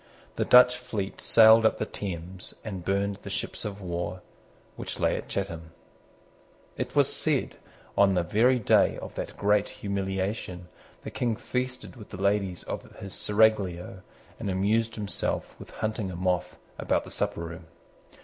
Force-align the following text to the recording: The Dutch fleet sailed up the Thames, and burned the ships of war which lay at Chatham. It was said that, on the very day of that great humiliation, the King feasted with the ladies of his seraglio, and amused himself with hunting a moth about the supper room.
The 0.35 0.45
Dutch 0.45 0.77
fleet 0.77 1.21
sailed 1.21 1.63
up 1.63 1.77
the 1.77 1.85
Thames, 1.85 2.55
and 2.63 2.83
burned 2.83 3.17
the 3.21 3.29
ships 3.29 3.63
of 3.63 3.81
war 3.81 4.23
which 4.75 4.99
lay 4.99 5.15
at 5.15 5.29
Chatham. 5.29 5.73
It 6.75 6.95
was 6.95 7.13
said 7.13 7.51
that, 7.51 7.57
on 7.95 8.15
the 8.15 8.23
very 8.23 8.57
day 8.57 8.97
of 8.97 9.13
that 9.13 9.37
great 9.37 9.69
humiliation, 9.69 10.69
the 11.03 11.11
King 11.11 11.35
feasted 11.35 11.95
with 11.97 12.09
the 12.09 12.17
ladies 12.19 12.63
of 12.63 12.95
his 12.95 13.13
seraglio, 13.13 14.01
and 14.39 14.49
amused 14.49 14.95
himself 14.95 15.53
with 15.59 15.69
hunting 15.69 16.09
a 16.09 16.15
moth 16.15 16.57
about 16.79 17.03
the 17.03 17.11
supper 17.11 17.41
room. 17.43 17.67